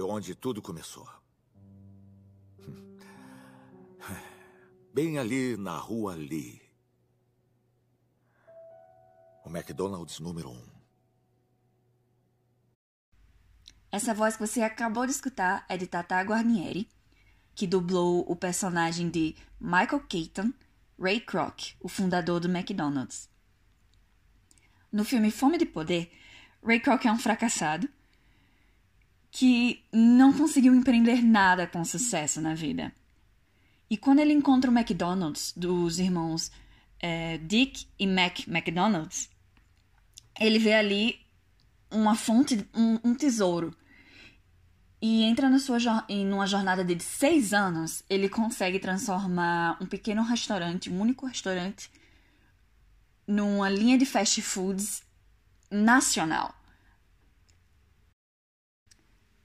foi 0.00 0.08
onde 0.08 0.34
tudo 0.34 0.62
começou. 0.62 1.06
Bem 4.94 5.18
ali 5.18 5.58
na 5.58 5.76
rua 5.76 6.14
Lee. 6.14 6.62
O 9.44 9.50
McDonald's 9.50 10.18
número 10.18 10.48
um. 10.48 10.66
Essa 13.92 14.14
voz 14.14 14.36
que 14.36 14.46
você 14.46 14.62
acabou 14.62 15.04
de 15.04 15.12
escutar 15.12 15.66
é 15.68 15.76
de 15.76 15.86
Tata 15.86 16.18
Guarnieri, 16.22 16.88
que 17.54 17.66
dublou 17.66 18.24
o 18.26 18.34
personagem 18.34 19.10
de 19.10 19.36
Michael 19.60 20.00
Keaton, 20.08 20.54
Ray 20.98 21.20
Kroc, 21.20 21.74
o 21.78 21.88
fundador 21.90 22.40
do 22.40 22.48
McDonald's. 22.48 23.28
No 24.90 25.04
filme 25.04 25.30
Fome 25.30 25.58
de 25.58 25.66
Poder, 25.66 26.10
Ray 26.64 26.80
Kroc 26.80 27.04
é 27.04 27.12
um 27.12 27.18
fracassado 27.18 27.86
que 29.40 29.82
não 29.90 30.34
conseguiu 30.34 30.74
empreender 30.74 31.22
nada 31.22 31.66
com 31.66 31.82
sucesso 31.82 32.42
na 32.42 32.54
vida. 32.54 32.92
E 33.88 33.96
quando 33.96 34.18
ele 34.18 34.34
encontra 34.34 34.70
o 34.70 34.74
McDonald's 34.78 35.54
dos 35.56 35.98
irmãos 35.98 36.52
é, 37.00 37.38
Dick 37.38 37.86
e 37.98 38.06
Mac 38.06 38.40
McDonald's, 38.46 39.30
ele 40.38 40.58
vê 40.58 40.74
ali 40.74 41.18
uma 41.90 42.14
fonte, 42.14 42.68
um, 42.74 42.98
um 43.02 43.14
tesouro. 43.14 43.74
E 45.00 45.22
entra 45.22 45.48
na 45.48 45.58
sua, 45.58 45.78
em 46.06 46.30
uma 46.30 46.46
jornada 46.46 46.84
de 46.84 47.02
seis 47.02 47.54
anos, 47.54 48.04
ele 48.10 48.28
consegue 48.28 48.78
transformar 48.78 49.78
um 49.80 49.86
pequeno 49.86 50.22
restaurante, 50.22 50.90
um 50.90 51.00
único 51.00 51.24
restaurante, 51.24 51.90
numa 53.26 53.70
linha 53.70 53.96
de 53.96 54.04
fast 54.04 54.42
foods 54.42 55.02
nacional. 55.70 56.59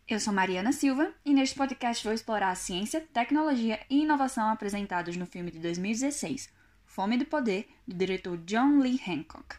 Eu 0.07 0.19
sou 0.19 0.31
Mariana 0.31 0.71
Silva 0.71 1.11
e 1.25 1.33
neste 1.33 1.55
podcast 1.55 2.03
vou 2.03 2.13
explorar 2.13 2.51
a 2.51 2.55
ciência, 2.55 3.01
tecnologia 3.11 3.83
e 3.89 4.03
inovação 4.03 4.49
apresentados 4.49 5.17
no 5.17 5.25
filme 5.25 5.49
de 5.49 5.57
2016, 5.57 6.47
Fome 6.85 7.17
do 7.17 7.25
Poder, 7.25 7.67
do 7.87 7.95
diretor 7.95 8.37
John 8.45 8.77
Lee 8.81 9.01
Hancock. 9.01 9.55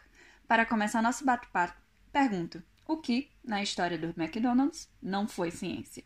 Para 0.47 0.65
começar 0.65 1.01
nosso 1.01 1.25
bate-papo, 1.25 1.77
pergunto: 2.13 2.63
o 2.87 2.95
que, 2.95 3.29
na 3.43 3.61
história 3.61 3.97
do 3.97 4.13
McDonald's, 4.17 4.87
não 5.01 5.27
foi 5.27 5.51
ciência? 5.51 6.05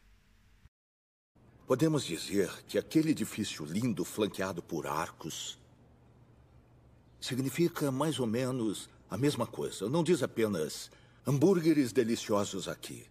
Podemos 1.68 2.04
dizer 2.04 2.64
que 2.68 2.80
aquele 2.80 3.12
edifício 3.12 3.64
lindo, 3.64 4.04
flanqueado 4.04 4.64
por 4.64 4.88
arcos, 4.88 5.60
significa 7.20 7.92
mais 7.92 8.20
ou 8.20 8.26
menos 8.26 8.90
a 9.08 9.20
mesma 9.20 9.46
coisa. 9.46 9.88
Não 9.88 10.04
diz 10.04 10.24
apenas 10.24 10.90
hambúrgueres 11.28 11.94
deliciosos 11.94 12.68
aqui. 12.68 13.06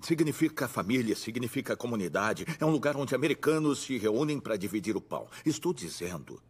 Significa 0.00 0.68
família, 0.68 1.16
significa 1.16 1.76
comunidade. 1.76 2.46
É 2.60 2.64
um 2.64 2.70
lugar 2.70 2.96
onde 2.96 3.14
americanos 3.14 3.80
se 3.80 3.98
reúnem 3.98 4.38
para 4.38 4.56
dividir 4.56 4.96
o 4.96 5.00
pão. 5.00 5.28
Estou 5.44 5.74
dizendo. 5.74 6.40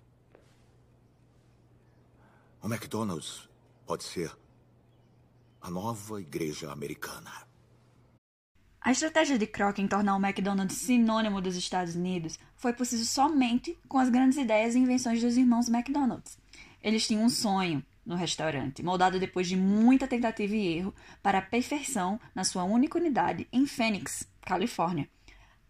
O 2.62 2.66
McDonald's 2.66 3.48
pode 3.86 4.04
ser 4.04 4.30
a 5.60 5.70
nova 5.70 6.20
igreja 6.20 6.70
americana. 6.70 7.48
A 8.80 8.92
estratégia 8.92 9.38
de 9.38 9.46
Kroc 9.46 9.78
em 9.78 9.88
tornar 9.88 10.16
o 10.16 10.24
McDonald's 10.24 10.78
sinônimo 10.78 11.40
dos 11.40 11.56
Estados 11.56 11.94
Unidos 11.94 12.38
foi 12.56 12.72
possível 12.72 13.04
somente 13.04 13.76
com 13.88 13.98
as 13.98 14.08
grandes 14.08 14.38
ideias 14.38 14.74
e 14.74 14.78
invenções 14.78 15.20
dos 15.20 15.36
irmãos 15.36 15.68
McDonald's. 15.68 16.38
Eles 16.82 17.06
tinham 17.06 17.24
um 17.24 17.28
sonho, 17.28 17.84
no 18.08 18.16
restaurante, 18.16 18.82
moldado 18.82 19.20
depois 19.20 19.46
de 19.46 19.54
muita 19.54 20.08
tentativa 20.08 20.56
e 20.56 20.78
erro 20.78 20.94
para 21.22 21.38
a 21.38 21.42
perfeição 21.42 22.18
na 22.34 22.42
sua 22.42 22.64
única 22.64 22.98
unidade 22.98 23.46
em 23.52 23.66
Phoenix, 23.66 24.26
Califórnia. 24.40 25.06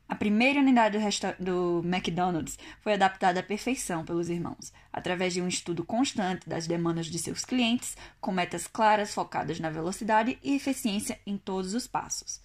A 0.09 0.15
primeira 0.15 0.61
unidade 0.61 0.97
do, 0.97 1.45
do, 1.45 1.87
McDonald's 1.87 2.57
foi 2.81 2.95
adaptada 2.95 3.41
à 3.41 3.43
perfeição 3.43 4.05
pelos 4.05 4.31
irmãos, 4.31 4.73
através 4.93 5.35
de 5.35 5.43
um 5.43 5.49
estudo 5.49 5.85
constante 5.85 6.49
das 6.49 6.67
demandas 6.67 7.07
de 7.07 7.19
seus 7.19 7.45
clientes, 7.45 7.97
com 8.21 8.31
metas 8.31 8.69
claras 8.69 9.13
focadas 9.13 9.59
na 9.59 9.69
velocidade 9.69 10.39
e 10.43 10.55
eficiência 10.55 11.21
em 11.27 11.37
todos 11.37 11.75
os 11.75 11.89
passos. 11.89 12.41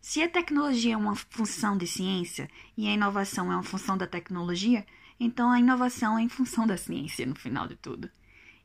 Se 0.00 0.22
a 0.22 0.28
tecnologia 0.28 0.94
é 0.94 0.96
uma 0.96 1.14
função 1.14 1.76
de 1.76 1.86
ciência 1.86 2.48
e 2.74 2.88
a 2.88 2.92
inovação 2.94 3.52
é 3.52 3.54
uma 3.54 3.62
função 3.62 3.98
da 3.98 4.06
tecnologia, 4.06 4.84
então 5.20 5.52
a 5.52 5.60
inovação 5.60 6.18
é 6.18 6.22
em 6.22 6.28
função 6.28 6.66
da 6.66 6.78
ciência, 6.78 7.26
no 7.26 7.36
final 7.36 7.68
de 7.68 7.76
tudo. 7.76 8.10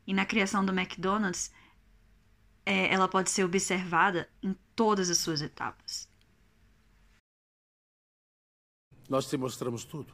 E 0.06 0.14
na 0.14 0.24
criação 0.24 0.64
do 0.64 0.72
McDonald's, 0.72 1.50
é, 2.64 2.92
ela 2.92 3.08
pode 3.08 3.30
ser 3.30 3.44
observada 3.44 4.28
em 4.42 4.54
todas 4.74 5.10
as 5.10 5.18
suas 5.18 5.40
etapas. 5.40 6.08
Nós 9.08 9.28
te 9.28 9.36
mostramos 9.36 9.84
tudo. 9.84 10.12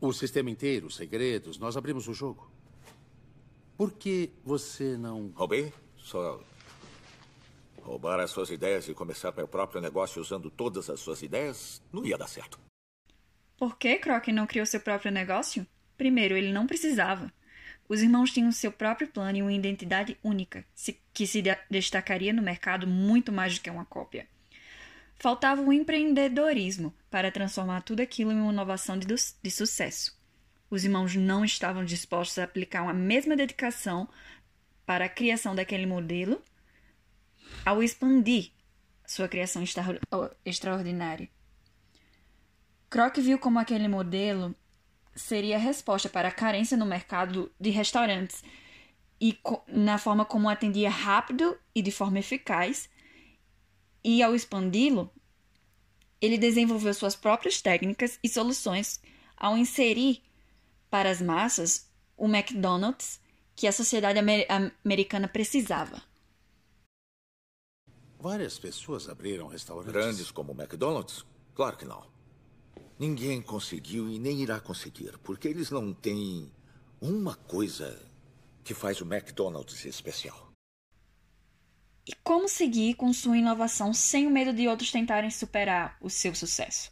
O 0.00 0.12
sistema 0.12 0.50
inteiro, 0.50 0.86
os 0.86 0.96
segredos, 0.96 1.58
nós 1.58 1.76
abrimos 1.76 2.08
o 2.08 2.14
jogo. 2.14 2.50
Por 3.76 3.92
que 3.92 4.32
você 4.44 4.96
não. 4.96 5.30
Roubei? 5.34 5.72
Só. 5.96 6.42
Roubar 7.82 8.20
as 8.20 8.30
suas 8.30 8.50
ideias 8.50 8.88
e 8.88 8.94
começar 8.94 9.32
meu 9.36 9.48
próprio 9.48 9.80
negócio 9.80 10.20
usando 10.20 10.50
todas 10.50 10.90
as 10.90 11.00
suas 11.00 11.22
ideias 11.22 11.82
não 11.92 12.04
ia 12.04 12.18
dar 12.18 12.28
certo. 12.28 12.58
Por 13.56 13.76
que 13.76 13.96
Croc 13.98 14.28
não 14.28 14.46
criou 14.46 14.66
seu 14.66 14.80
próprio 14.80 15.10
negócio? 15.10 15.66
Primeiro, 15.96 16.36
ele 16.36 16.52
não 16.52 16.66
precisava. 16.66 17.32
Os 17.88 18.02
irmãos 18.02 18.30
tinham 18.30 18.52
seu 18.52 18.70
próprio 18.70 19.08
plano 19.08 19.38
e 19.38 19.42
uma 19.42 19.52
identidade 19.52 20.18
única, 20.22 20.64
que 21.12 21.26
se 21.26 21.42
destacaria 21.70 22.32
no 22.32 22.42
mercado 22.42 22.86
muito 22.86 23.32
mais 23.32 23.54
do 23.54 23.62
que 23.62 23.70
uma 23.70 23.86
cópia. 23.86 24.28
Faltava 25.18 25.62
o 25.62 25.72
empreendedorismo 25.72 26.94
para 27.10 27.32
transformar 27.32 27.80
tudo 27.80 28.00
aquilo 28.00 28.30
em 28.30 28.40
uma 28.40 28.52
inovação 28.52 28.98
de, 28.98 29.06
de 29.06 29.50
sucesso. 29.50 30.16
Os 30.70 30.84
irmãos 30.84 31.16
não 31.16 31.44
estavam 31.44 31.84
dispostos 31.84 32.38
a 32.38 32.44
aplicar 32.44 32.82
uma 32.82 32.92
mesma 32.92 33.34
dedicação 33.34 34.06
para 34.84 35.06
a 35.06 35.08
criação 35.08 35.54
daquele 35.54 35.86
modelo 35.86 36.42
ao 37.64 37.82
expandir 37.82 38.52
sua 39.06 39.28
criação 39.28 39.62
extra 39.62 39.84
extraordinária. 40.44 41.28
Kroc 42.90 43.16
viu 43.18 43.38
como 43.38 43.58
aquele 43.58 43.88
modelo 43.88 44.54
seria 45.18 45.56
a 45.56 45.58
resposta 45.58 46.08
para 46.08 46.28
a 46.28 46.32
carência 46.32 46.76
no 46.76 46.86
mercado 46.86 47.50
de 47.60 47.70
restaurantes 47.70 48.42
e 49.20 49.36
na 49.66 49.98
forma 49.98 50.24
como 50.24 50.48
atendia 50.48 50.88
rápido 50.88 51.58
e 51.74 51.82
de 51.82 51.90
forma 51.90 52.20
eficaz. 52.20 52.88
E 54.02 54.22
ao 54.22 54.34
expandi-lo, 54.34 55.10
ele 56.20 56.38
desenvolveu 56.38 56.94
suas 56.94 57.16
próprias 57.16 57.60
técnicas 57.60 58.18
e 58.22 58.28
soluções 58.28 59.00
ao 59.36 59.56
inserir 59.56 60.22
para 60.88 61.10
as 61.10 61.20
massas 61.20 61.90
o 62.16 62.26
McDonald's 62.26 63.20
que 63.54 63.66
a 63.66 63.72
sociedade 63.72 64.18
amer 64.18 64.46
americana 64.84 65.26
precisava. 65.26 66.00
Várias 68.20 68.58
pessoas 68.58 69.08
abriram 69.08 69.48
restaurantes. 69.48 69.92
Grandes 69.92 70.30
como 70.30 70.52
o 70.52 70.60
McDonald's? 70.60 71.24
Claro 71.54 71.76
que 71.76 71.84
não. 71.84 72.17
Ninguém 72.98 73.40
conseguiu 73.40 74.08
e 74.08 74.18
nem 74.18 74.40
irá 74.42 74.58
conseguir, 74.58 75.16
porque 75.18 75.46
eles 75.46 75.70
não 75.70 75.94
têm 75.94 76.50
uma 77.00 77.36
coisa 77.36 77.96
que 78.64 78.74
faz 78.74 79.00
o 79.00 79.04
McDonald's 79.04 79.84
especial. 79.84 80.50
E 82.04 82.12
como 82.24 82.48
seguir 82.48 82.94
com 82.94 83.12
sua 83.12 83.38
inovação 83.38 83.94
sem 83.94 84.26
o 84.26 84.30
medo 84.30 84.52
de 84.52 84.66
outros 84.66 84.90
tentarem 84.90 85.30
superar 85.30 85.96
o 86.00 86.10
seu 86.10 86.34
sucesso? 86.34 86.90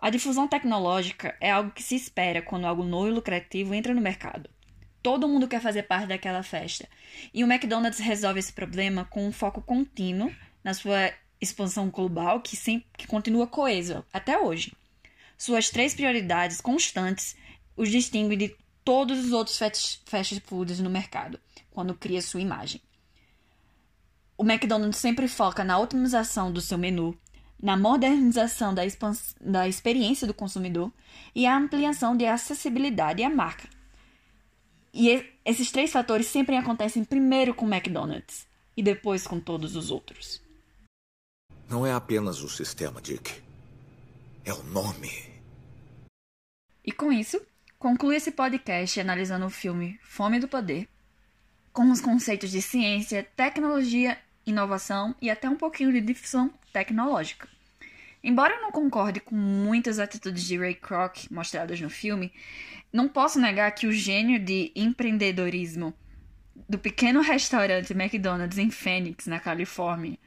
A 0.00 0.10
difusão 0.10 0.48
tecnológica 0.48 1.36
é 1.40 1.52
algo 1.52 1.70
que 1.70 1.84
se 1.84 1.94
espera 1.94 2.42
quando 2.42 2.66
algo 2.66 2.82
novo 2.82 3.08
e 3.08 3.12
lucrativo 3.12 3.74
entra 3.74 3.94
no 3.94 4.00
mercado. 4.00 4.50
Todo 5.02 5.28
mundo 5.28 5.46
quer 5.46 5.60
fazer 5.60 5.84
parte 5.84 6.08
daquela 6.08 6.42
festa. 6.42 6.88
E 7.32 7.44
o 7.44 7.46
McDonald's 7.50 8.00
resolve 8.00 8.40
esse 8.40 8.52
problema 8.52 9.04
com 9.04 9.24
um 9.24 9.32
foco 9.32 9.62
contínuo 9.62 10.34
na 10.64 10.74
sua 10.74 11.12
expansão 11.40 11.90
global 11.90 12.40
que, 12.40 12.56
sempre, 12.56 12.88
que 12.96 13.06
continua 13.06 13.46
coesa 13.46 14.04
até 14.12 14.36
hoje. 14.36 14.72
Suas 15.38 15.70
três 15.70 15.94
prioridades 15.94 16.60
constantes 16.60 17.36
os 17.76 17.88
distinguem 17.88 18.36
de 18.36 18.56
todos 18.84 19.24
os 19.24 19.32
outros 19.32 19.56
fast 20.04 20.40
foods 20.40 20.80
no 20.80 20.90
mercado, 20.90 21.38
quando 21.70 21.94
cria 21.94 22.20
sua 22.20 22.40
imagem. 22.40 22.82
O 24.36 24.44
McDonald's 24.44 24.98
sempre 24.98 25.28
foca 25.28 25.62
na 25.62 25.78
otimização 25.78 26.52
do 26.52 26.60
seu 26.60 26.76
menu, 26.76 27.16
na 27.60 27.76
modernização 27.76 28.74
da, 28.74 28.82
da 29.40 29.68
experiência 29.68 30.26
do 30.26 30.34
consumidor 30.34 30.92
e 31.34 31.46
a 31.46 31.56
ampliação 31.56 32.16
de 32.16 32.26
acessibilidade 32.26 33.22
à 33.22 33.30
marca. 33.30 33.68
E 34.92 35.24
esses 35.44 35.70
três 35.70 35.92
fatores 35.92 36.26
sempre 36.26 36.56
acontecem 36.56 37.04
primeiro 37.04 37.54
com 37.54 37.64
o 37.64 37.72
McDonald's 37.72 38.46
e 38.76 38.82
depois 38.82 39.26
com 39.26 39.38
todos 39.38 39.76
os 39.76 39.90
outros. 39.90 40.42
Não 41.68 41.86
é 41.86 41.92
apenas 41.92 42.42
o 42.42 42.48
sistema, 42.48 43.00
Dick. 43.00 43.47
É 44.48 44.52
o 44.54 44.62
nome. 44.62 45.10
E 46.82 46.90
com 46.90 47.12
isso, 47.12 47.38
conclui 47.78 48.16
esse 48.16 48.30
podcast 48.30 48.98
analisando 48.98 49.44
o 49.44 49.50
filme 49.50 50.00
Fome 50.02 50.40
do 50.40 50.48
Poder, 50.48 50.88
com 51.70 51.90
os 51.90 52.00
conceitos 52.00 52.50
de 52.50 52.62
ciência, 52.62 53.28
tecnologia 53.36 54.16
inovação 54.46 55.14
e 55.20 55.28
até 55.28 55.50
um 55.50 55.54
pouquinho 55.54 55.92
de 55.92 56.00
difusão 56.00 56.50
tecnológica. 56.72 57.46
Embora 58.24 58.54
eu 58.54 58.62
não 58.62 58.72
concorde 58.72 59.20
com 59.20 59.34
muitas 59.34 59.98
atitudes 59.98 60.42
de 60.44 60.56
Ray 60.56 60.76
Kroc 60.76 61.30
mostradas 61.30 61.78
no 61.78 61.90
filme, 61.90 62.32
não 62.90 63.06
posso 63.06 63.38
negar 63.38 63.70
que 63.72 63.86
o 63.86 63.92
gênio 63.92 64.42
de 64.42 64.72
empreendedorismo 64.74 65.92
do 66.66 66.78
pequeno 66.78 67.20
restaurante 67.20 67.92
McDonald's 67.92 68.56
em 68.56 68.70
Phoenix, 68.70 69.26
na 69.26 69.38
Califórnia, 69.38 70.18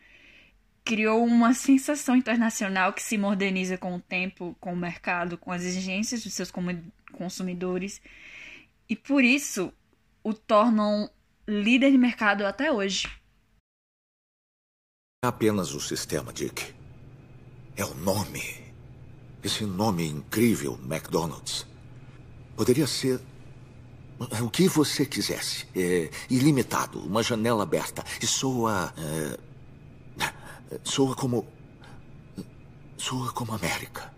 criou 0.84 1.24
uma 1.24 1.54
sensação 1.54 2.16
internacional 2.16 2.94
que 2.94 3.02
se 3.02 3.18
moderniza 3.18 3.78
com 3.78 3.96
o 3.96 4.00
tempo, 4.00 4.56
com 4.60 4.74
o 4.74 4.78
mercado, 4.78 5.38
com 5.38 5.52
as 5.52 5.64
exigências 5.64 6.24
dos 6.24 6.34
seus 6.34 6.52
consumidores 7.14 8.02
e 8.92 8.96
por 8.98 9.24
isso 9.24 9.72
o 10.22 10.34
tornam 10.34 11.10
líder 11.48 11.92
de 11.92 11.98
mercado 11.98 12.46
até 12.46 12.70
hoje. 12.70 13.08
É 15.24 15.28
apenas 15.28 15.74
o 15.74 15.80
sistema, 15.80 16.34
Dick. 16.34 16.74
É 17.78 17.86
o 17.86 17.94
nome. 17.96 18.42
Esse 19.42 19.66
nome 19.66 20.06
incrível, 20.06 20.78
McDonald's. 20.84 21.66
Poderia 22.58 22.86
ser 22.86 23.22
o 24.44 24.50
que 24.50 24.68
você 24.68 25.06
quisesse. 25.06 25.66
É 25.74 26.10
ilimitado, 26.30 27.00
uma 27.00 27.24
janela 27.24 27.64
aberta. 27.64 28.04
E 28.22 28.28
soa. 28.28 28.94
É, 28.98 29.51
soa 30.84 31.16
como. 31.16 31.46
Soa 32.98 33.32
como 33.34 33.54
América. 33.54 34.14